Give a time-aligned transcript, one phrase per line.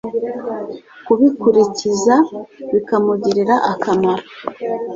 [1.05, 2.15] kubikurikiza
[2.71, 4.25] bikamugirira akamaro